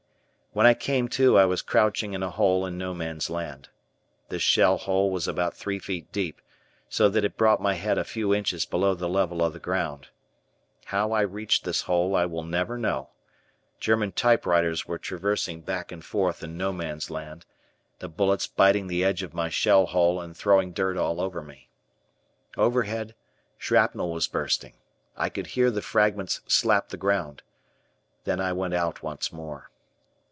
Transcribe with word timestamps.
When 0.53 0.65
I 0.65 0.73
came 0.73 1.07
to 1.15 1.37
I 1.37 1.45
was 1.45 1.61
crouching 1.61 2.11
in 2.11 2.21
a 2.21 2.29
hole 2.29 2.65
in 2.65 2.77
No 2.77 2.93
Man's 2.93 3.29
Land. 3.29 3.69
This 4.27 4.41
shell 4.41 4.75
hole 4.77 5.09
was 5.09 5.25
about 5.25 5.53
three 5.55 5.79
feet 5.79 6.11
deep, 6.11 6.41
so 6.89 7.07
that 7.07 7.23
it 7.23 7.37
brought 7.37 7.61
my 7.61 7.75
head 7.75 7.97
a 7.97 8.03
few 8.03 8.33
inches 8.35 8.65
below 8.65 8.93
the 8.93 9.07
level 9.07 9.41
of 9.41 9.53
the 9.53 9.61
ground. 9.61 10.09
How 10.87 11.13
I 11.13 11.21
reached 11.21 11.63
this 11.63 11.83
hole 11.83 12.17
I 12.17 12.25
will 12.25 12.43
never 12.43 12.77
know. 12.77 13.11
German 13.79 14.11
"type 14.11 14.45
writers" 14.45 14.85
were 14.85 14.97
traversing 14.97 15.61
back 15.61 15.89
and 15.89 16.03
forth 16.03 16.43
in 16.43 16.57
No 16.57 16.73
Man's 16.73 17.09
Land, 17.09 17.45
the 17.99 18.09
bullets 18.09 18.45
biting 18.47 18.87
the 18.87 19.05
edge 19.05 19.23
of 19.23 19.33
my 19.33 19.47
shell 19.47 19.85
hole 19.85 20.19
and 20.19 20.35
throwing 20.35 20.73
dirt 20.73 20.97
all 20.97 21.21
over 21.21 21.41
me. 21.41 21.69
Overhead, 22.57 23.15
shrapnel 23.57 24.11
was 24.11 24.27
bursting. 24.27 24.73
I 25.15 25.29
could 25.29 25.47
hear 25.47 25.71
the 25.71 25.81
fragments 25.81 26.41
slap 26.45 26.89
the 26.89 26.97
ground. 26.97 27.41
Then 28.25 28.41
I 28.41 28.51
went 28.51 28.73
out 28.73 29.01
once 29.01 29.31
more. 29.31 29.69